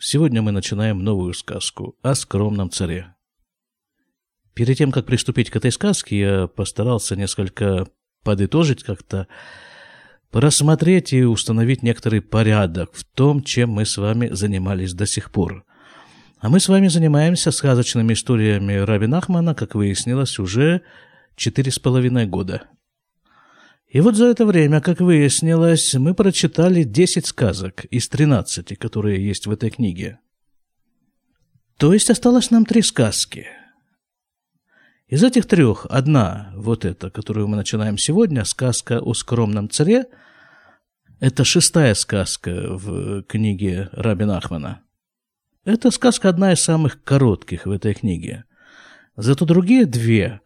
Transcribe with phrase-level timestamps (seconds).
[0.00, 3.16] Сегодня мы начинаем новую сказку о скромном царе.
[4.54, 7.88] Перед тем, как приступить к этой сказке, я постарался несколько
[8.22, 9.26] подытожить как-то,
[10.30, 15.64] просмотреть и установить некоторый порядок в том, чем мы с вами занимались до сих пор.
[16.38, 20.82] А мы с вами занимаемся сказочными историями Раби Нахмана, как выяснилось, уже
[21.34, 22.68] четыре с половиной года.
[23.88, 29.46] И вот за это время, как выяснилось, мы прочитали 10 сказок из 13, которые есть
[29.46, 30.18] в этой книге.
[31.78, 33.46] То есть осталось нам три сказки.
[35.06, 40.04] Из этих трех одна, вот эта, которую мы начинаем сегодня, сказка о скромном царе,
[41.18, 44.82] это шестая сказка в книге Рабин Ахмана.
[45.64, 48.44] Эта сказка одна из самых коротких в этой книге.
[49.16, 50.42] Зато другие две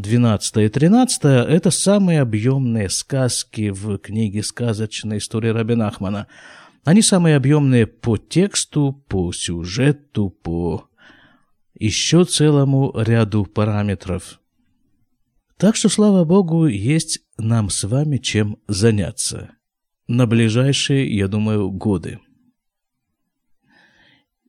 [0.00, 6.26] 12 и 13– это самые объемные сказки в книге «Сказочная история Рабина Ахмана».
[6.84, 10.88] Они самые объемные по тексту, по сюжету, по
[11.74, 14.40] еще целому ряду параметров.
[15.56, 19.50] Так что, слава Богу, есть нам с вами чем заняться
[20.06, 22.20] на ближайшие, я думаю, годы.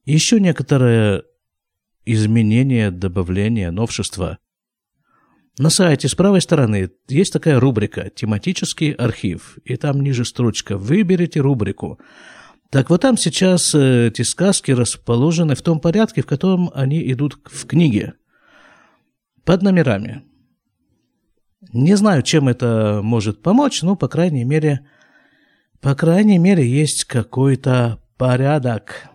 [0.06, 1.24] Еще некоторое
[2.06, 4.38] изменение, добавление, новшество–
[5.60, 11.42] на сайте с правой стороны есть такая рубрика «Тематический архив», и там ниже строчка «Выберите
[11.42, 12.00] рубрику».
[12.70, 17.40] Так вот там сейчас э, эти сказки расположены в том порядке, в котором они идут
[17.44, 18.14] в книге,
[19.44, 20.24] под номерами.
[21.74, 24.88] Не знаю, чем это может помочь, но, по крайней мере,
[25.82, 29.10] по крайней мере, есть какой-то порядок.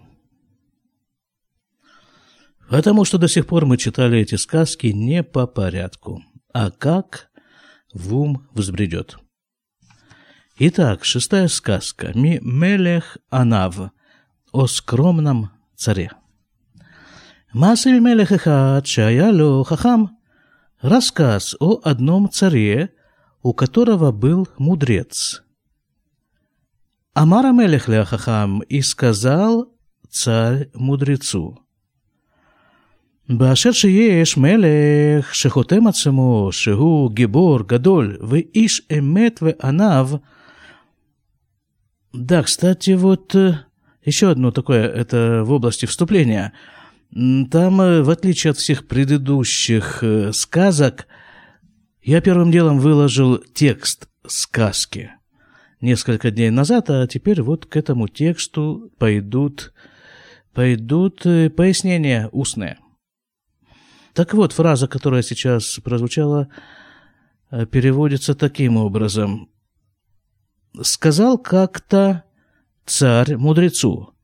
[2.68, 6.22] Потому что до сих пор мы читали эти сказки не по порядку
[6.54, 7.30] а как
[7.92, 9.18] в ум взбредет.
[10.56, 13.90] Итак, шестая сказка «Ми Мелех Анав»
[14.52, 16.12] о скромном царе.
[17.52, 18.86] Масиль Мелех Эхад
[19.66, 20.16] Хахам
[20.80, 22.94] Рассказ о одном царе,
[23.42, 25.42] у которого был мудрец.
[27.14, 29.72] Амара Мелех Хахам и сказал
[30.08, 31.58] царь мудрецу–
[33.29, 40.09] באשר שיש מלך שחותם עצמו שהוא גיבור גדול ואיש אמת ועניו,
[42.13, 43.35] да, кстати, вот
[44.03, 46.53] еще одно такое, это в области вступления.
[47.11, 51.07] Там, в отличие от всех предыдущих сказок,
[52.01, 55.11] я первым делом выложил текст сказки
[55.81, 59.73] несколько дней назад, а теперь вот к этому тексту пойдут,
[60.53, 62.79] пойдут пояснения устные.
[64.14, 66.48] Так вот, фраза, которая сейчас прозвучала,
[67.50, 69.50] э, переводится таким образом.
[70.82, 72.22] «Сказал как-то
[72.86, 74.14] царь мудрецу,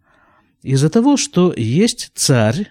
[0.62, 2.70] из-за того, что есть царь,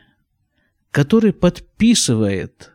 [0.92, 2.72] который подписывает,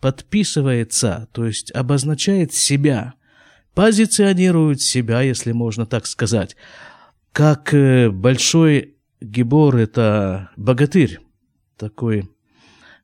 [0.00, 3.14] подписывается, то есть обозначает себя,
[3.74, 6.56] позиционирует себя, если можно так сказать,
[7.32, 11.20] как э, большой гибор– это богатырь,
[11.76, 12.28] такой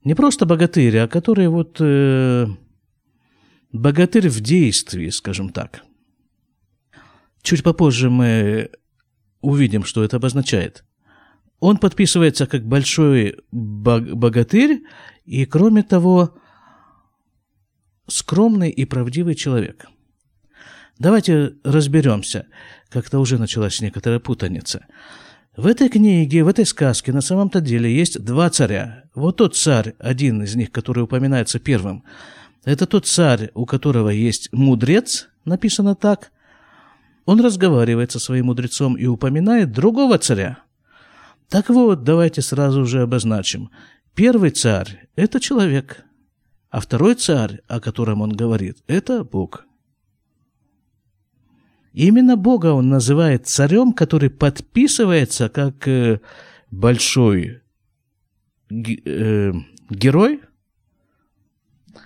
[0.05, 2.47] не просто богатырь, а который вот э,
[3.73, 5.83] богатырь в действии, скажем так.
[7.43, 8.71] Чуть попозже мы
[9.41, 10.85] увидим, что это обозначает.
[11.61, 14.83] Он подписывается как большой богатырь
[15.25, 16.35] и, кроме того,
[18.07, 19.87] скромный и правдивый человек.
[20.99, 22.47] Давайте разберемся.
[22.91, 24.87] Как-то уже началась некоторая путаница.
[25.57, 29.05] В этой книге, в этой сказке на самом-то деле есть два царя.
[29.15, 32.03] Вот тот царь, один из них, который упоминается первым,
[32.65, 36.33] это тот царь, у которого есть мудрец, написано так.
[37.25, 40.59] Он разговаривает со своим мудрецом и упоминает другого царя.
[41.49, 43.71] Так вот, давайте сразу же обозначим.
[44.17, 46.05] Первый царь– это человек,
[46.71, 49.67] а второй царь, о котором он говорит, это Бог.
[51.95, 56.21] Именно Бога он называет царем, который подписывается как э,
[56.73, 57.63] большой
[58.69, 59.53] э,
[59.91, 60.41] герой.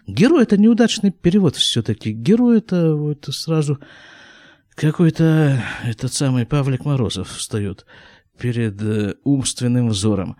[0.06, 2.12] Герой это неудачный перевод все-таки.
[2.12, 3.78] Герой это вот сразу
[4.74, 7.86] какой-то этот самый Павлик Морозов встает
[8.38, 10.36] перед э, умственным взором.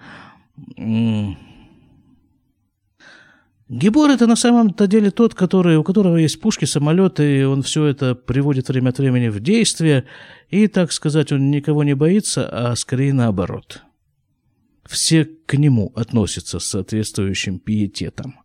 [3.69, 7.85] Гибор это на самом-то деле тот, который, у которого есть пушки, самолеты, и он все
[7.85, 10.05] это приводит время от времени в действие,
[10.49, 13.82] и, так сказать, он никого не боится, а скорее наоборот.
[14.87, 18.41] Все к нему относятся с соответствующим пиететом.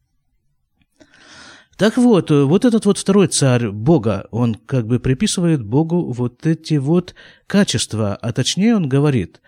[1.78, 6.76] Так вот, вот этот вот второй царь Бога, он как бы приписывает Богу вот эти
[6.76, 7.16] вот
[7.48, 9.42] качества, а точнее он говорит,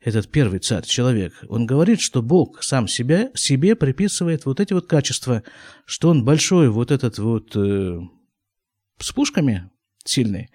[0.00, 4.86] этот первый царь, человек, он говорит, что Бог сам себя, себе приписывает вот эти вот
[4.86, 5.42] качества,
[5.84, 8.00] что он большой вот этот вот э,
[8.98, 9.70] с пушками
[10.04, 10.50] сильный,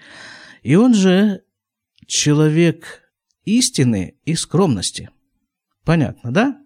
[0.63, 1.43] и он же
[2.07, 3.03] человек
[3.43, 5.11] истины и скромности.
[5.83, 6.59] Понятно, да?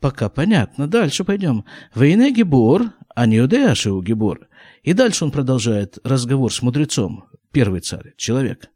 [0.00, 0.86] Пока понятно.
[0.86, 1.64] Дальше пойдем.
[1.94, 4.48] Войне Гебор, а не Удеашиу Гебор.
[4.82, 8.70] И дальше он продолжает разговор с мудрецом, первый царь, человек.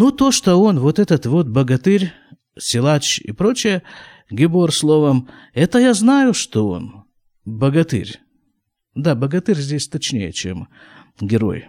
[0.00, 2.12] Ну, то, что он, вот этот вот богатырь,
[2.56, 3.82] силач и прочее,
[4.30, 7.04] Гебор словом, это я знаю, что он
[7.44, 8.20] богатырь.
[8.94, 10.68] Да, богатырь здесь точнее, чем
[11.20, 11.66] герой.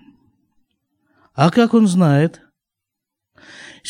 [1.34, 2.44] А как он знает?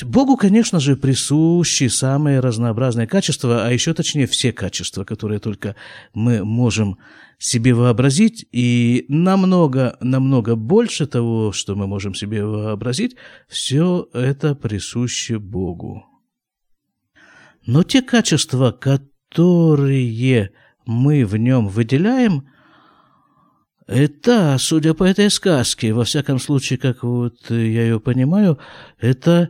[0.04, 5.76] Богу, конечно же, присущи самые разнообразные качества, а еще точнее все качества, которые только
[6.14, 6.98] мы можем
[7.38, 13.16] себе вообразить, и намного, намного больше того, что мы можем себе вообразить,
[13.48, 16.06] все это присуще Богу.
[17.66, 20.52] Но те качества, которые
[20.86, 22.50] мы в нем выделяем,
[23.88, 28.60] это, судя по этой сказке, во всяком случае, как вот я ее понимаю,
[29.00, 29.50] это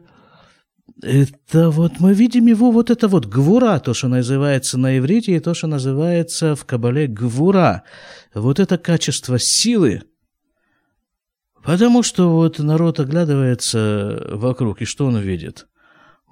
[1.01, 5.39] это вот мы видим его, вот это вот гвура, то, что называется на иврите, и
[5.39, 7.83] то, что называется в Кабале гвура.
[8.33, 10.03] Вот это качество силы.
[11.63, 15.67] Потому что вот народ оглядывается вокруг, и что он видит?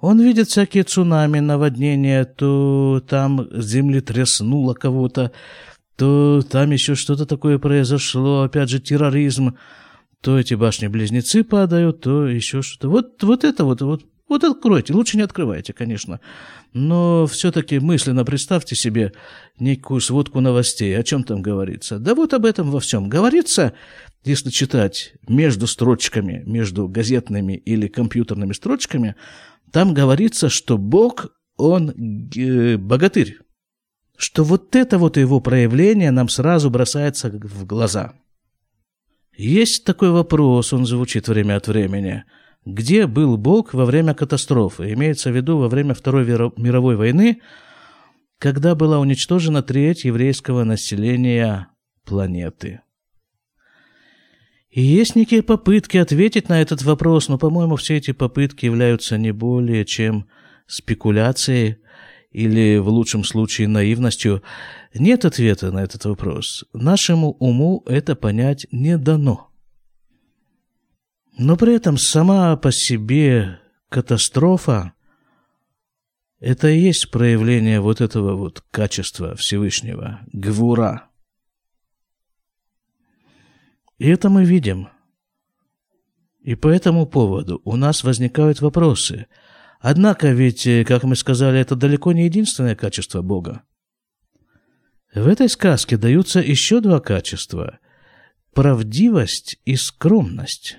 [0.00, 5.32] Он видит всякие цунами, наводнения, то там земли тряснуло кого-то,
[5.96, 9.56] то там еще что-то такое произошло, опять же терроризм,
[10.20, 12.88] то эти башни-близнецы падают, то еще что-то.
[12.88, 16.20] Вот, вот это вот, вот вот откройте, лучше не открывайте, конечно.
[16.74, 19.12] Но все-таки мысленно представьте себе
[19.58, 21.98] некую сводку новостей, о чем там говорится.
[21.98, 23.72] Да вот об этом во всем говорится,
[24.24, 29.14] если читать между строчками, между газетными или компьютерными строчками,
[29.72, 33.38] там говорится, что Бог, Он э, богатырь.
[34.18, 38.12] Что вот это вот его проявление нам сразу бросается в глаза.
[39.36, 42.24] Есть такой вопрос, он звучит время от времени–
[42.68, 44.92] где был Бог во время катастрофы?
[44.92, 47.40] Имеется в виду во время Второй мировой войны,
[48.38, 51.68] когда была уничтожена треть еврейского населения
[52.04, 52.82] планеты.
[54.68, 59.32] И есть некие попытки ответить на этот вопрос, но, по-моему, все эти попытки являются не
[59.32, 60.28] более чем
[60.66, 61.78] спекуляцией
[62.32, 64.42] или, в лучшем случае, наивностью.
[64.92, 66.66] Нет ответа на этот вопрос.
[66.74, 69.47] Нашему уму это понять не дано.
[71.38, 74.92] Но при этом сама по себе катастрофа–
[76.40, 81.08] это и есть проявление вот этого вот качества Всевышнего, гвура.
[83.98, 84.88] И это мы видим.
[86.40, 89.26] И по этому поводу у нас возникают вопросы.
[89.80, 93.62] Однако ведь, как мы сказали, это далеко не единственное качество Бога.
[95.14, 97.78] В этой сказке даются еще два качества–
[98.54, 100.78] правдивость и скромность.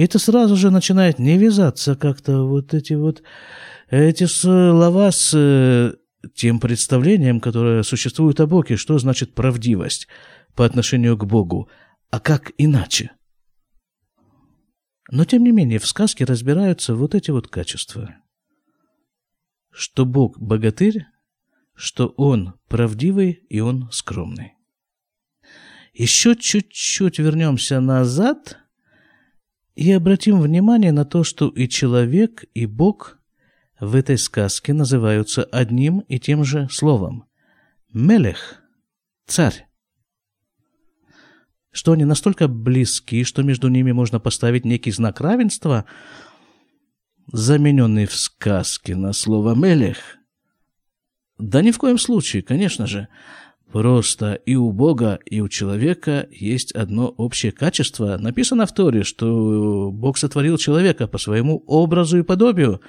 [0.00, 3.22] И это сразу же начинает не вязаться как-то вот эти вот
[3.90, 5.92] эти слова с э,
[6.34, 10.08] тем представлением, которое существует о Боге, что значит правдивость
[10.54, 11.68] по отношению к Богу,
[12.10, 13.10] а как иначе.
[15.10, 18.16] Но тем не менее в сказке разбираются вот эти вот качества.
[19.70, 21.04] Что Бог богатырь,
[21.74, 24.54] что Он правдивый и Он скромный.
[25.92, 28.56] Еще чуть-чуть вернемся назад–
[29.74, 33.18] и обратим внимание на то, что и человек, и Бог
[33.78, 37.24] в этой сказке называются одним и тем же словом.
[37.92, 38.62] Мелех–
[39.26, 39.66] царь.
[41.72, 45.86] Что они настолько близки, что между ними можно поставить некий знак равенства,
[47.32, 49.98] замененный в сказке на слово «мелех».
[51.38, 53.08] Да ни в коем случае, конечно же.
[53.72, 58.16] Просто и у Бога, и у человека есть одно общее качество.
[58.18, 62.80] Написано в Торе, что Бог сотворил человека по своему образу и подобию.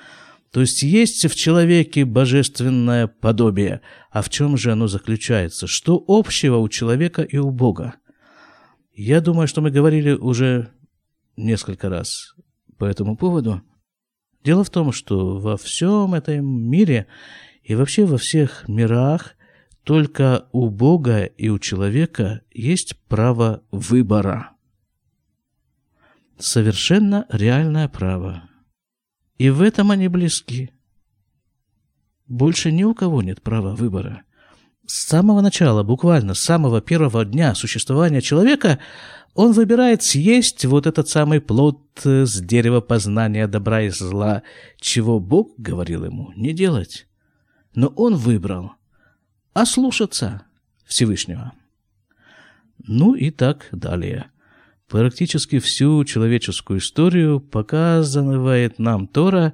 [0.52, 3.82] То есть есть в человеке божественное подобие.
[4.10, 5.68] А в чем же оно заключается?
[5.68, 7.96] Что общего у человека и у Бога?
[8.92, 10.70] Я думаю, что мы говорили уже
[11.38, 12.34] несколько раз
[12.80, 13.62] по этому поводу.
[14.44, 17.06] Дело в том, что во всем этом мире
[17.62, 19.36] и вообще во всех мирах–
[19.84, 24.52] только у Бога и у человека есть право выбора.
[26.38, 28.50] Совершенно реальное право.
[29.38, 30.72] И в этом они близки.
[32.28, 34.24] Больше ни у кого нет права выбора.
[34.86, 38.80] С самого начала, буквально с самого первого дня существования человека,
[39.34, 44.44] он выбирает съесть вот этот самый плод э, с дерева познания добра и зла,
[44.80, 47.08] чего Бог говорил ему не делать.
[47.74, 48.74] Но он выбрал
[49.54, 50.44] ослушаться
[50.86, 51.54] Всевышнего.
[52.80, 54.32] Ну и так далее.
[54.88, 59.54] Практически всю человеческую историю показывает нам Тора,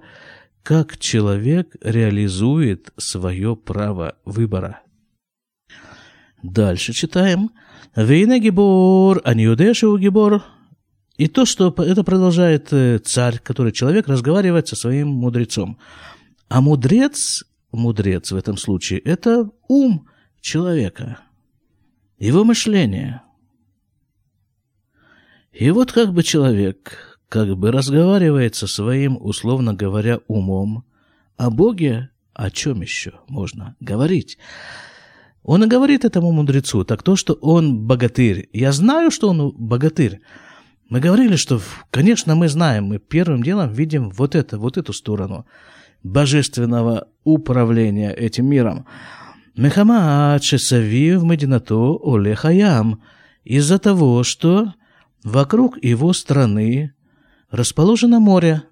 [0.63, 4.82] как человек реализует свое право выбора.
[6.42, 7.51] Дальше читаем.
[7.96, 10.44] Вейна гибор, а не юдешу гибор.
[11.18, 15.80] И то, что это продолжает э, царь, который человек разговаривает со своим мудрецом.
[16.48, 20.07] А мудрец, мудрец в этом случае, это ум
[20.41, 21.19] человека,
[22.17, 23.21] его мышление.
[25.51, 30.86] И вот как бы человек, как бы разговаривает со своим, условно говоря, умом,
[31.36, 34.38] о Боге о чем еще можно говорить?
[35.41, 38.47] Он и говорит этому мудрецу, так то, что он богатырь.
[38.53, 40.21] Я знаю, что он богатырь.
[40.88, 41.59] Мы говорили, что,
[41.89, 45.47] конечно, мы знаем, мы первым делом видим вот это, вот эту сторону
[46.04, 48.86] божественного управления этим миром.
[49.56, 53.01] Мехамаат шесавив мединато олехаям.
[53.44, 54.74] Из-за того, что
[55.24, 56.94] вокруг его страны
[57.50, 58.63] расположено море.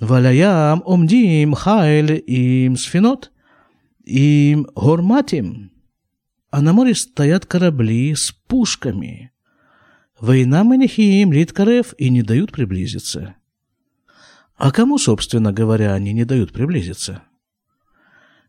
[0.00, 3.30] Валяям омдим хайль им сфинот,
[4.04, 5.74] им горматим
[6.54, 9.32] а на море стоят корабли с пушками.
[10.20, 13.34] Война Манихиим, Литкарев и не дают приблизиться.
[14.56, 17.22] А кому, собственно говоря, они не дают приблизиться?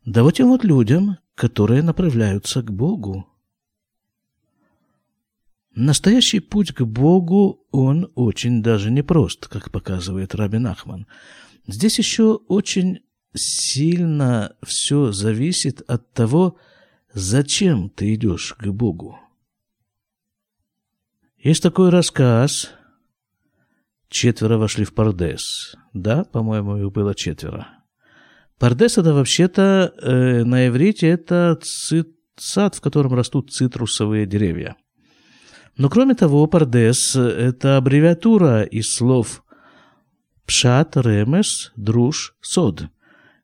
[0.05, 3.27] Да вот тем вот людям, которые направляются к Богу.
[5.73, 11.07] Настоящий путь к Богу, он очень даже непрост, как показывает Рабин Ахман.
[11.67, 12.99] Здесь еще очень
[13.33, 16.57] сильно все зависит от того,
[17.15, 19.17] Зачем ты идешь к Богу?
[21.37, 22.74] Есть такой рассказ.
[24.15, 25.75] Четверо вошли в Пардес.
[25.91, 27.67] Да, по-моему, их было четверо.
[28.57, 31.59] Пардес это вообще-то э, на иврите это
[32.37, 34.77] сад, в котором растут цитрусовые деревья.
[35.75, 39.43] Но кроме того, Пардес– это аббревиатура из слов
[40.45, 42.85] Пшат, Ремес, Друж, Сод.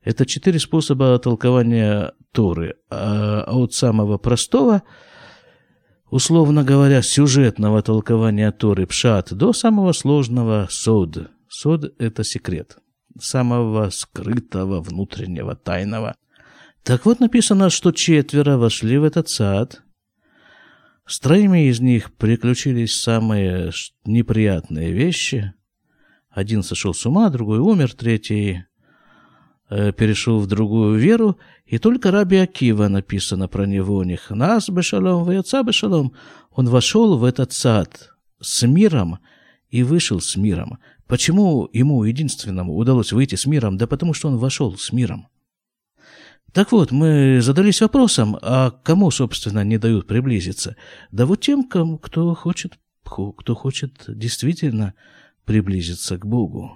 [0.06, 2.75] Это четыре способа толкования Торы.
[2.90, 4.84] А, а от самого простого,
[6.12, 11.32] условно говоря, сюжетного толкования Торы Пшат до самого сложного Сод.
[11.48, 12.77] Сод– это секрет.
[13.20, 16.15] Самого скрытого, внутреннего, тайного.
[16.84, 19.82] Так вот написано, что четверо вошли в этот сад.
[21.08, 23.72] С троими из них приключились самые
[24.06, 25.53] неприятные вещи.
[26.30, 28.63] Один сошел с ума, другой умер, третий
[29.74, 31.39] Э, перешел в другую веру,
[31.72, 36.12] и только Раби Акива написано про него, них нас бешалом, вы отца бешалом.
[36.51, 38.12] Он вошел в этот сад
[38.42, 39.20] с миром
[39.70, 40.80] и вышел с миром.
[41.08, 43.78] Почему ему единственному удалось выйти с миром?
[43.78, 45.30] Да потому что он вошел с миром.
[46.51, 50.75] Так вот, мы задались вопросом, а кому, собственно, не дают приблизиться?
[51.13, 54.94] Да вот тем, кто хочет, кто хочет действительно
[55.46, 56.75] приблизиться к Богу.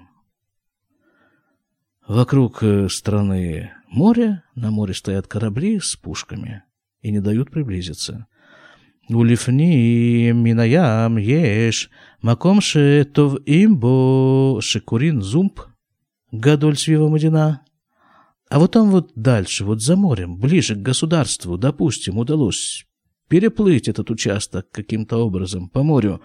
[2.08, 6.64] Вокруг э, страны Море, на море стоят корабли с пушками
[7.02, 8.28] и не дают приблизиться.
[9.08, 11.90] Улифним минаям еш
[12.22, 15.62] маком шетов имбо шекурин зумб
[16.34, 17.62] гадоль свива мадина.
[18.50, 22.86] А вот там вот дальше, вот за морем, ближе к государству, допустим, удалось
[23.30, 26.20] переплыть этот участок каким-то образом по морю.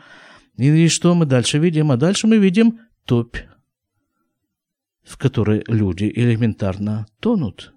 [0.57, 1.93] И, и что мы дальше видим?
[1.93, 3.37] А дальше мы видим топь
[5.11, 7.75] в которой люди элементарно тонут.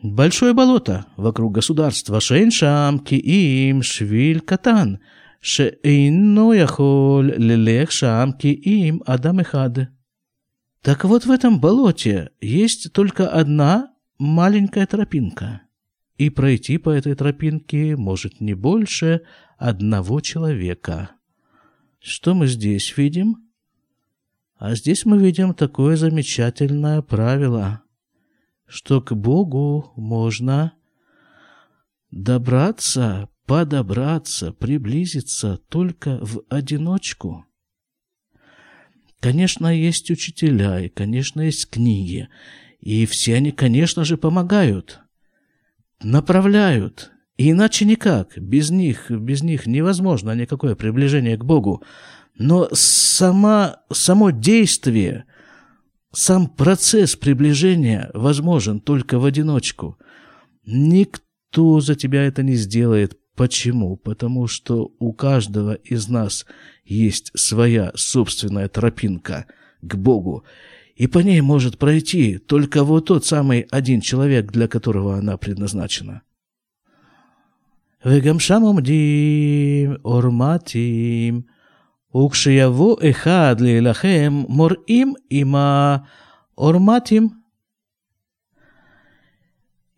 [0.00, 5.00] Большое болото вокруг государства Шейншам, Киим, Швиль, Катан,
[5.40, 9.88] Шейно яхоль лелех шам Киим, Адам Эхад.
[10.82, 15.62] Так вот в этом болоте есть только одна маленькая тропинка.
[16.16, 19.22] И пройти по этой тропинке может не больше
[19.56, 21.10] одного человека.
[21.98, 23.47] Что мы здесь видим?
[24.58, 27.82] А здесь мы видим такое замечательное правило,
[28.66, 30.72] что к Богу можно
[32.10, 37.46] добраться, подобраться, приблизиться только в одиночку.
[39.20, 42.28] Конечно, есть учителя, и, конечно, есть книги,
[42.80, 45.00] и все они, конечно же, помогают,
[46.02, 51.84] направляют, и иначе никак, без них, без них невозможно никакое приближение к Богу.
[52.38, 55.24] Но сама, само действие,
[56.12, 59.98] сам процесс приближения возможен только в одиночку.
[60.64, 63.18] Никто за тебя это не сделает.
[63.34, 63.96] Почему?
[63.96, 66.46] Потому что у каждого из нас
[66.84, 69.46] есть своя собственная тропинка
[69.80, 70.44] к Богу,
[70.94, 76.22] и по ней может пройти только вот тот самый один человек, для которого она предназначена.
[78.04, 81.46] Вегамшам омдим, орматим–
[82.15, 87.43] וכשיבוא אחד להילחם, מוראים עם העורמטים.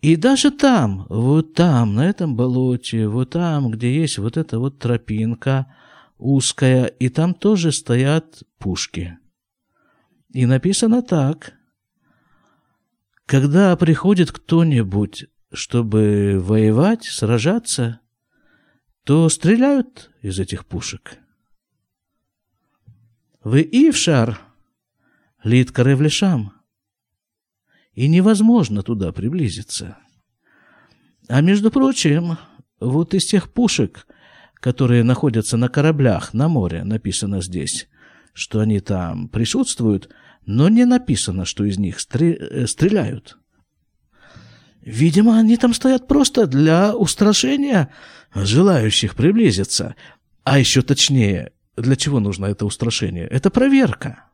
[0.01, 4.77] И даже там, вот там, на этом болоте, вот там, где есть вот эта вот
[4.77, 5.65] тропинка
[6.19, 9.17] узкая, и там тоже стоят пушки.
[10.31, 11.53] И написано так.
[13.25, 15.25] Когда приходит кто-нибудь
[15.55, 18.01] чтобы воевать, сражаться,
[19.03, 21.17] то стреляют из этих пушек.
[23.42, 24.38] Вы Ившар,
[25.42, 26.52] лит Каревлешам,
[27.94, 29.96] и невозможно туда приблизиться.
[31.28, 32.36] А между прочим,
[32.80, 34.06] вот из тех пушек,
[34.54, 37.88] которые находятся на кораблях на море, написано здесь,
[38.34, 40.10] что они там присутствуют,
[40.44, 43.38] но не написано, что из них э, стреляют.
[44.82, 47.90] Видимо, они там стоят просто для устрашения
[48.34, 49.94] желающих приблизиться.
[50.44, 53.26] А еще точнее, для чего нужно это устрашение?
[53.26, 54.24] Это проверка.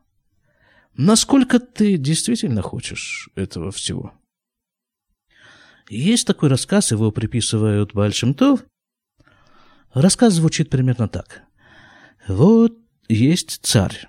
[0.95, 4.13] Насколько ты действительно хочешь этого всего?
[5.89, 8.65] Есть такой рассказ, его приписывают Бальшемтов.
[9.93, 11.43] Рассказ звучит примерно так.
[12.27, 12.77] Вот
[13.07, 14.07] есть царь.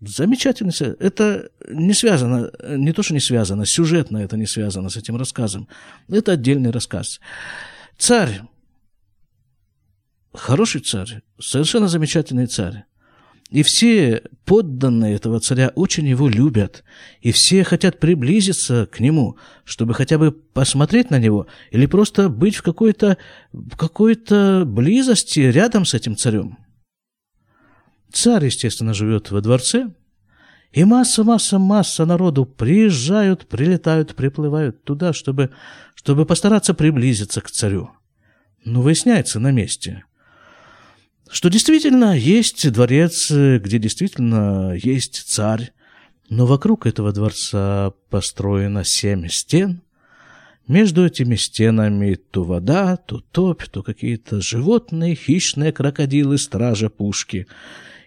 [0.00, 0.70] Замечательно.
[1.00, 5.68] Это не связано, не то, что не связано, сюжетно это не связано с этим рассказом.
[6.08, 7.20] Это отдельный рассказ.
[7.96, 8.42] Царь,
[10.38, 12.84] хороший царь, совершенно замечательный царь.
[13.50, 16.84] И все подданные этого царя очень его любят.
[17.22, 22.56] И все хотят приблизиться к нему, чтобы хотя бы посмотреть на него или просто быть
[22.56, 23.16] в какой-то
[23.78, 24.16] какой
[24.64, 26.58] близости рядом с этим царем.
[28.12, 29.90] Царь, естественно, живет во дворце,
[30.72, 35.50] и масса, масса, масса народу приезжают, прилетают, приплывают туда, чтобы,
[35.94, 37.90] чтобы постараться приблизиться к царю.
[38.64, 40.04] Но выясняется на месте,
[41.30, 45.72] что действительно есть дворец, где действительно есть царь,
[46.28, 49.82] но вокруг этого дворца построено семь стен.
[50.66, 57.46] Между этими стенами то вода, то топь, то какие-то животные, хищные крокодилы, стража пушки—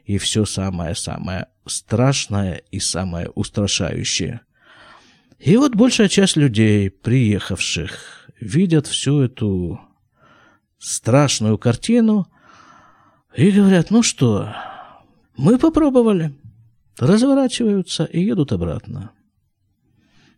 [0.06, 4.42] и все самое-самое страшное и самое устрашающее.
[5.40, 9.80] И вот большая часть людей, приехавших, видят всю эту
[10.80, 12.28] страшную картину
[13.36, 14.54] и говорят, ну что,
[15.38, 16.34] мы попробовали,
[16.98, 19.12] разворачиваются и едут обратно.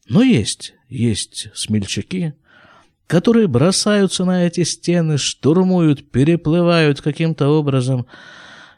[0.07, 2.33] Но есть, есть смельчаки,
[3.07, 8.05] которые бросаются на эти стены, штурмуют, переплывают каким-то образом,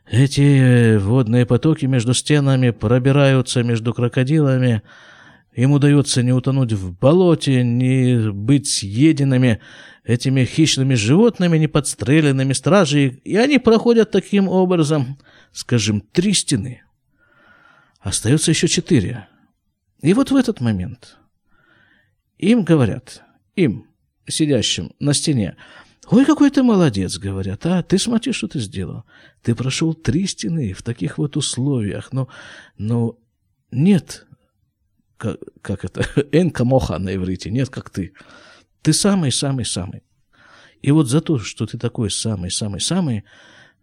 [0.09, 4.83] эти водные потоки между стенами пробираются между крокодилами.
[5.55, 9.61] Им удается не утонуть в болоте, не быть съеденными
[10.03, 13.21] этими хищными животными, не подстреленными стражей.
[13.23, 15.17] И они проходят таким образом,
[15.53, 16.83] скажем, три стены.
[18.01, 19.29] Остается еще четыре.
[20.01, 21.17] И вот в этот момент
[22.37, 23.23] им говорят,
[23.55, 23.87] им,
[24.27, 25.55] сидящим на стене,
[26.11, 27.65] «Ой, какой ты молодец»,— говорят.
[27.65, 29.05] «А, ты смотри, что ты сделал.
[29.41, 32.13] Ты прошел три стены в таких вот условиях.
[32.13, 32.27] Но,
[32.77, 33.17] но
[33.71, 34.24] нет,
[35.25, 38.13] как, как это, энка моха на иврите, нет, как ты.
[38.81, 40.03] Ты самый-самый-самый.
[40.81, 43.23] И вот за то, что ты такой самый-самый-самый,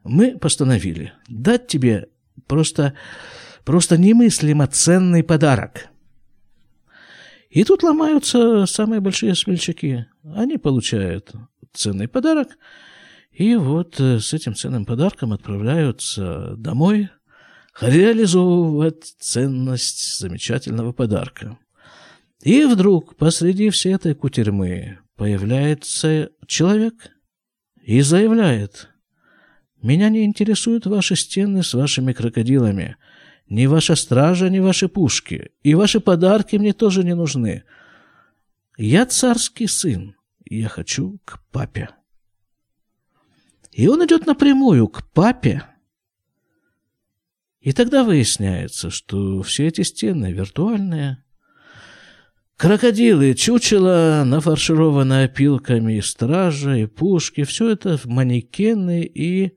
[0.04, 2.08] мы постановили дать тебе
[2.46, 2.94] просто,
[3.64, 5.88] просто немыслимо ценный подарок.
[7.50, 10.06] И тут ломаются самые большие смельчаки.
[10.24, 11.32] Они получают
[11.72, 12.56] ценный подарок.
[13.32, 17.10] И вот э, с этим ценным подарком отправляются домой
[17.80, 21.58] реализовывать ценность замечательного подарка.
[22.42, 27.10] И вдруг посреди всей этой кутерьмы появляется человек
[27.82, 28.88] и заявляет,
[29.80, 32.96] «Меня не интересуют ваши стены с вашими крокодилами,
[33.48, 37.64] ни ваша стража, ни ваши пушки, и ваши подарки мне тоже не нужны.
[38.76, 41.90] Я царский сын, я хочу к папе.
[43.72, 45.62] И он идет напрямую к папе.
[47.62, 51.24] И тогда выясняется, что все эти стены виртуальные.
[52.56, 59.52] Крокодилы, чучело, нафаршированное опилками, стража, и пушки, все это манекены и...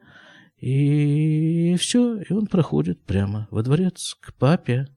[0.61, 4.87] И все, и он проходит прямо во дворец к папе.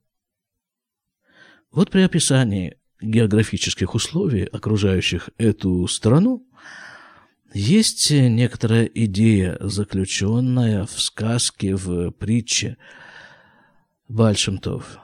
[1.71, 6.47] Вот при описании географических условий, окружающих эту страну,
[7.53, 12.77] есть некоторая идея, заключенная в сказке, в притче
[14.07, 14.99] Бальшемтов.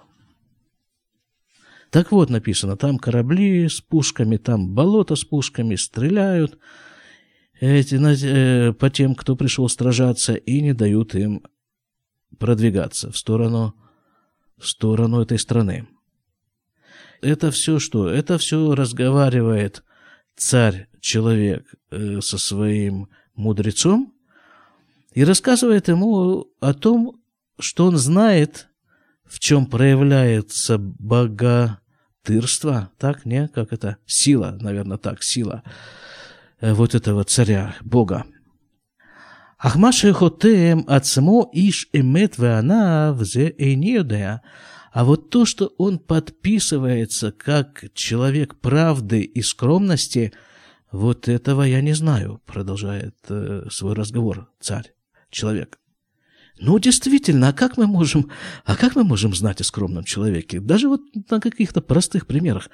[1.95, 6.60] Так вот написано, там корабли с пушками, там болото с пушками, стреляют
[7.62, 11.41] эти, э, по тем, кто пришел сражаться, и не дают им
[12.38, 13.75] продвигаться в сторону,
[14.58, 15.88] в сторону этой страны.
[17.21, 18.10] Это все что?
[18.10, 19.85] Это все разговаривает
[20.36, 24.13] царь-человек э, со своим мудрецом
[25.13, 27.21] и рассказывает ему о том,
[27.60, 28.67] что он знает,
[29.26, 31.80] в чем проявляется богатырство,
[32.98, 35.63] так, не, как это, сила, наверное, так, сила
[36.60, 38.26] э, вот этого царя, бога.
[39.58, 44.41] Ахмаши хотем ацмо иш эмет веана взе эйниодея
[44.95, 50.31] а вот то, что он подписывается как человек правды и скромности,
[50.89, 54.93] вот этого я не знаю, продолжает э, свой разговор царь,
[55.29, 55.79] человек.
[56.62, 58.31] Ну, действительно, а как мы можем,
[58.63, 60.62] а как мы можем знать о скромном человеке?
[60.62, 62.69] Даже вот на каких-то простых примерах.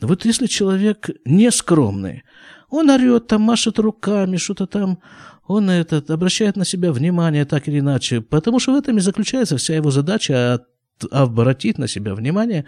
[0.00, 2.22] Вот если человек не скромный,
[2.70, 5.00] он орет, там машет руками, что-то там,
[5.44, 9.56] он этот, обращает на себя внимание так или иначе, потому что в этом и заключается
[9.56, 10.73] вся его задача от
[11.10, 12.64] обратить на себя внимание.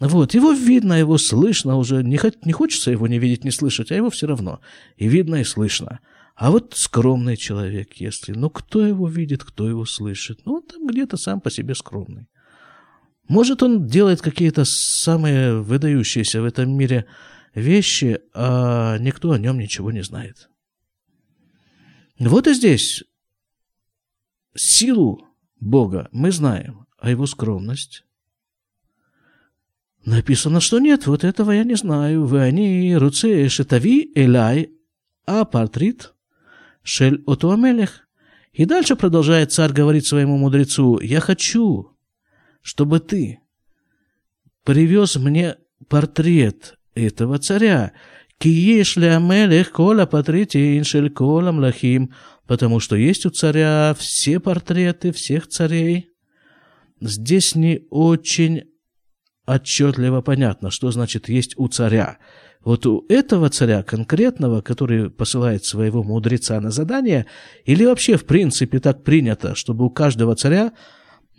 [0.00, 3.94] Вот, его видно, его слышно уже, не, не хочется его не видеть, не слышать, а
[3.94, 4.60] его все равно.
[4.96, 6.00] И видно, и слышно.
[6.34, 10.40] А вот скромный человек, если, ну кто его видит, кто его слышит?
[10.44, 12.26] Ну, он там где-то сам по себе скромный.
[13.28, 17.06] Может, он делает какие-то самые выдающиеся в этом мире
[17.54, 20.48] вещи, а никто о нем ничего не знает.
[22.18, 23.04] Вот и здесь
[24.54, 25.28] силу
[25.60, 28.04] Бога мы знаем, а его скромность?
[30.04, 32.26] Написано, что нет, вот этого я не знаю.
[32.26, 34.70] Вы они руце шитави элай
[35.26, 36.14] а портрет
[36.82, 38.08] шель отуамелех.
[38.52, 41.96] И дальше продолжает царь говорить своему мудрецу, я хочу,
[42.60, 43.40] чтобы ты
[44.62, 45.56] привез мне
[45.88, 47.92] портрет этого царя,
[52.46, 56.11] потому что есть у царя все портреты всех царей,
[57.04, 58.62] Здесь не очень
[59.44, 62.18] отчетливо понятно, что значит есть у царя.
[62.64, 67.26] Вот у этого царя конкретного, который посылает своего мудреца на задание,
[67.64, 70.72] или вообще в принципе так принято, чтобы у каждого царя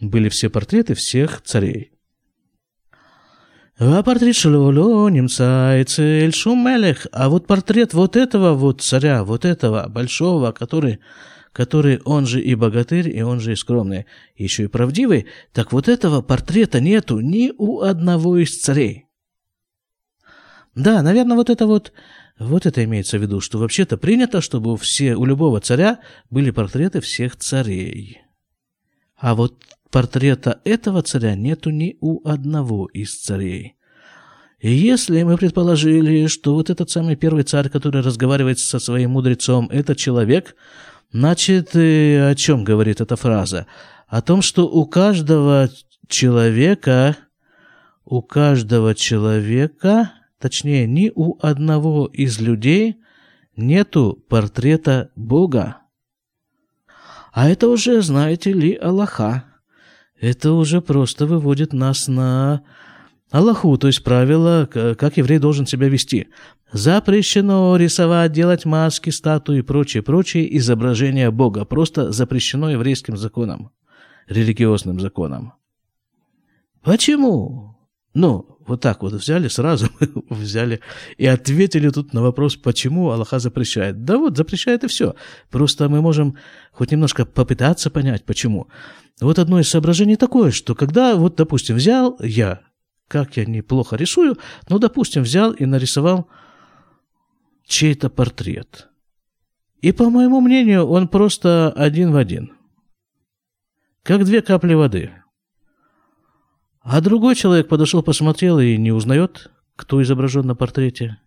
[0.01, 1.93] были все портреты всех царей.
[3.79, 7.07] А портрет Шлоло, немца и цель Шумелех.
[7.13, 10.99] А вот портрет вот этого вот царя, вот этого большого, который
[11.53, 15.87] который он же и богатырь, и он же и скромный, еще и правдивый, так вот
[15.87, 19.05] этого портрета нету ни у одного из царей.
[20.75, 21.93] Да, наверное, вот это вот,
[22.39, 25.99] вот это имеется в виду, что вообще-то принято, чтобы все, у любого царя
[26.31, 28.21] были портреты всех царей.
[29.15, 33.75] А вот портрета этого царя нету ни у одного из царей.
[34.59, 39.67] И если мы предположили, что вот этот самый первый царь, который разговаривает со своим мудрецом,
[39.69, 40.55] это человек,
[41.13, 43.67] Значит, о чем говорит эта фраза?
[44.07, 45.69] О том, что у каждого
[46.07, 47.15] человека,
[48.03, 52.97] у каждого человека, точнее, ни у одного из людей
[53.55, 55.77] нету портрета Бога.
[57.31, 59.45] А это уже, знаете ли, Аллаха.
[60.19, 62.63] Это уже просто выводит нас на
[63.33, 66.27] Аллаху, то есть правило, как еврей должен себя вести.
[66.71, 71.65] Запрещено рисовать, делать маски, статуи и прочее, прочее изображения Бога.
[71.65, 73.71] Просто запрещено еврейским законом,
[74.27, 75.53] религиозным законом.
[76.83, 77.75] Почему?
[78.13, 79.87] Ну, вот так вот взяли, сразу
[80.29, 80.81] взяли
[81.17, 84.05] и ответили тут на вопрос, почему Аллаха запрещает.
[84.05, 85.15] Да вот, запрещает и все.
[85.49, 86.37] Просто мы можем
[86.71, 88.67] хоть немножко попытаться понять, почему.
[89.19, 92.61] Вот одно из соображений такое, что когда, вот, допустим, взял я
[93.13, 96.27] как я неплохо рисую, ну, допустим, взял и нарисовал
[97.63, 98.89] чей-то портрет.
[99.81, 102.53] И, по моему мнению, он просто один в один.
[104.01, 105.11] Как две капли воды.
[106.81, 111.19] А другой человек подошел, посмотрел и не узнает, кто изображен на портрете.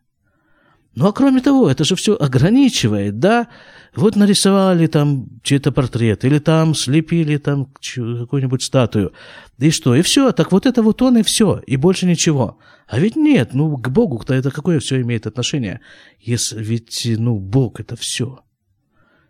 [0.96, 3.48] Ну а кроме того, это же все ограничивает, да?
[3.94, 9.12] Вот нарисовали там чей-то портрет, или там слепили там какую-нибудь статую.
[9.58, 12.58] И что, и все, так вот это вот он и все, и больше ничего.
[12.86, 15.82] А ведь нет, ну к Богу-то это какое все имеет отношение?
[16.18, 18.42] Если ведь, ну, Бог это все.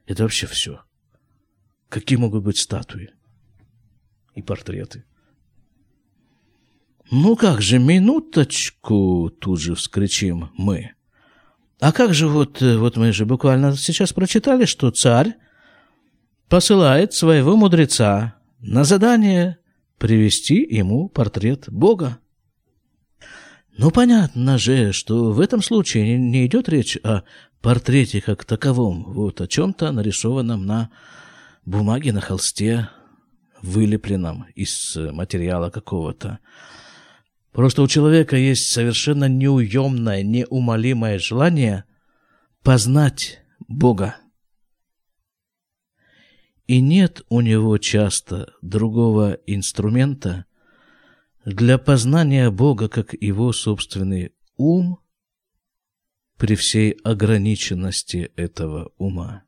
[0.07, 0.83] Это вообще все.
[1.89, 3.11] Какие могут быть статуи
[4.37, 5.05] и портреты?
[7.11, 10.96] Ну как же, минуточку, тут же вскричим мы.
[11.81, 15.35] А как же вот, э, вот мы же буквально сейчас прочитали, что царь
[16.49, 19.59] посылает своего мудреца на задание
[19.99, 22.19] привести ему портрет Бога.
[23.77, 27.25] Ну, понятно же, что в этом случае не идет речь о
[27.61, 30.91] портрете как таковом, вот о чем-то нарисованном на
[31.67, 32.89] бумаге, на холсте,
[33.61, 36.39] вылепленном из материала какого-то.
[37.57, 41.85] Просто у человека есть совершенно неуемное, неумолимое желание
[42.63, 44.19] познать Бога.
[46.67, 50.45] И нет у него часто другого инструмента
[51.47, 54.99] для познания Бога, как его собственный ум
[56.37, 59.45] при всей ограниченности этого ума.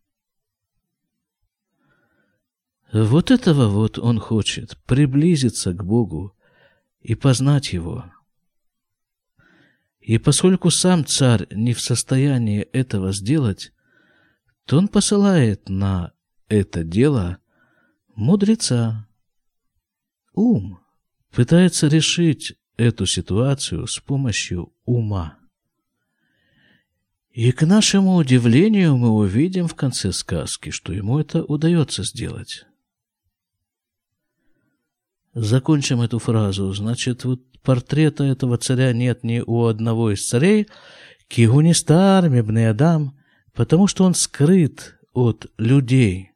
[2.90, 6.37] Вот этого вот он хочет, приблизиться к Богу,
[7.00, 8.12] и познать его.
[10.00, 13.72] И поскольку сам царь не в состоянии этого сделать,
[14.64, 16.12] то он посылает на
[16.48, 17.38] это дело
[18.14, 19.06] мудреца.
[20.32, 20.80] Ум
[21.30, 25.38] пытается решить эту ситуацию с помощью ума.
[27.32, 32.66] И к нашему удивлению мы увидим в конце сказки, что ему это удается сделать.
[35.40, 36.72] Закончим эту фразу.
[36.72, 40.66] Значит, вот портрета этого царя нет ни у одного из царей,
[41.28, 43.16] Кигунистар, Мебнеадам,
[43.54, 46.32] потому что он скрыт от людей.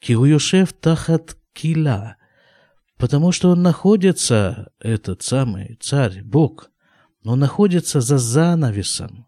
[0.00, 2.16] Кигуюшев Тахат Кила,
[2.98, 6.70] потому что он находится, этот самый царь, Бог,
[7.24, 9.26] он находится за занавесом.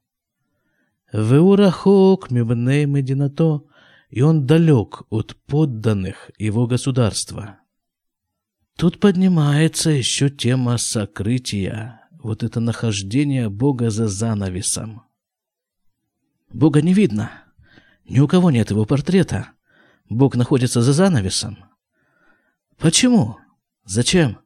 [1.10, 3.62] Веурахок Мебней Мединато,
[4.10, 7.59] и он далек от подданных его государства.
[8.76, 15.02] Тут поднимается еще тема сокрытия, вот это нахождение Бога за занавесом.
[16.52, 17.30] Бога не видно.
[18.08, 19.50] Ни у кого нет его портрета.
[20.08, 21.58] Бог находится за занавесом.
[22.78, 23.36] Почему?
[23.84, 24.38] Зачем?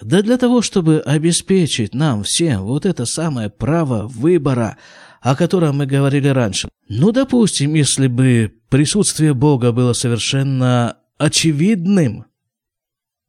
[0.00, 4.76] Да для того, чтобы обеспечить нам всем вот это самое право выбора,
[5.20, 6.68] о котором мы говорили раньше.
[6.88, 12.26] Ну, допустим, если бы присутствие Бога было совершенно очевидным,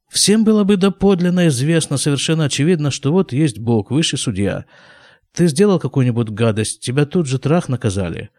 [0.09, 4.65] Всем было бы доподлинно известно, совершенно очевидно, что вот есть Бог, высший судья.
[5.33, 8.29] Ты сделал какую-нибудь гадость, тебя тут же трах наказали.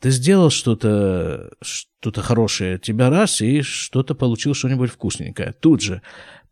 [0.00, 5.54] Ты сделал что-то что хорошее, тебя раз, и что-то получил что-нибудь вкусненькое.
[5.60, 6.02] Тут же,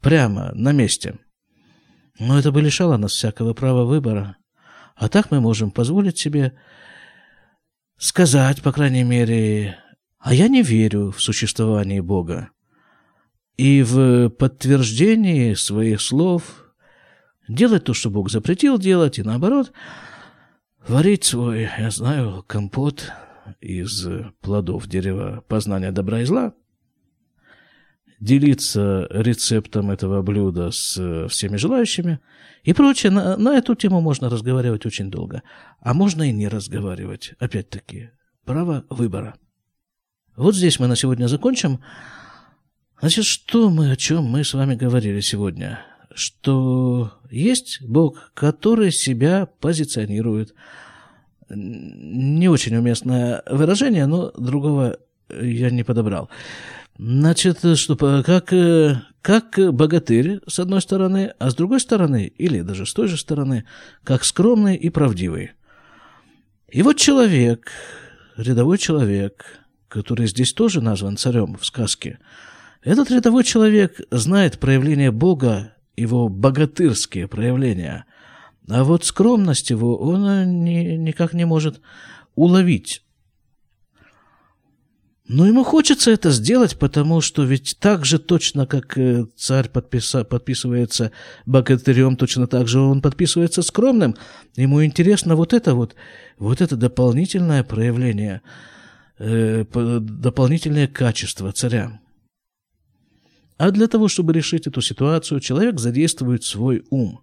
[0.00, 1.18] прямо, на месте.
[2.18, 4.36] Но это бы лишало нас всякого права выбора.
[4.94, 6.52] А так мы можем позволить себе
[7.98, 9.78] сказать, по крайней мере,
[10.18, 12.50] а я не верю в существование Бога.
[13.56, 16.74] И в подтверждении своих слов
[17.48, 19.72] делать то, что Бог запретил делать, и наоборот,
[20.86, 23.12] варить свой, я знаю, компот
[23.60, 24.06] из
[24.40, 26.54] плодов дерева познания добра и зла,
[28.20, 32.20] делиться рецептом этого блюда с всеми желающими
[32.62, 33.10] и прочее.
[33.10, 35.42] На, на эту тему можно разговаривать очень долго.
[35.80, 37.34] А можно и не разговаривать.
[37.40, 38.10] Опять-таки,
[38.44, 39.34] право выбора.
[40.36, 41.80] Вот здесь мы на сегодня закончим.
[43.02, 45.84] Значит, что мы, о чем мы с вами говорили сегодня?
[46.14, 50.54] Что есть Бог, который себя позиционирует.
[51.50, 56.30] Не очень уместное выражение, но другого я не подобрал.
[56.96, 58.54] Значит, что как,
[59.20, 63.64] как богатырь, с одной стороны, а с другой стороны, или даже с той же стороны,
[64.04, 65.54] как скромный и правдивый.
[66.68, 67.72] И вот человек,
[68.36, 72.20] рядовой человек, который здесь тоже назван царем в сказке–
[72.82, 78.06] этот рядовой человек знает проявления Бога, его богатырские проявления,
[78.68, 81.80] а вот скромность его он ни, никак не может
[82.34, 83.02] уловить.
[85.28, 90.24] Но ему хочется это сделать, потому что ведь так же точно, как э, царь подписа,
[90.24, 91.12] подписывается
[91.46, 94.16] богатырем, точно так же он подписывается скромным.
[94.56, 95.94] Ему интересно вот это вот,
[96.38, 98.42] вот это дополнительное проявление,
[99.18, 102.00] э, дополнительное качество царя.
[103.62, 107.20] А для того, чтобы решить эту ситуацию, человек задействует свой ум.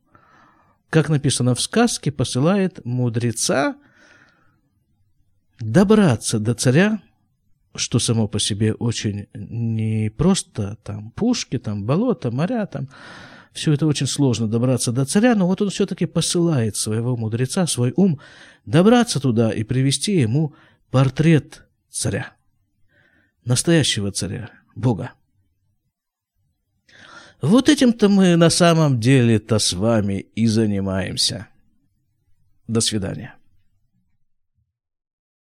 [0.89, 3.75] Как написано в сказке, посылает мудреца
[5.60, 7.02] добраться до царя,
[7.75, 12.88] что само по себе очень не просто там пушки, там болото, моря, там
[13.52, 17.91] все это очень сложно добраться до царя, но вот он все-таки посылает своего мудреца, свой
[17.97, 18.17] ум,
[18.65, 20.56] добраться туда и привести ему
[20.89, 22.32] портрет царя,
[23.43, 25.12] настоящего царя, Бога.
[27.41, 31.47] Вот этим-то мы на самом деле-то с вами и занимаемся.
[32.67, 33.38] До свидания.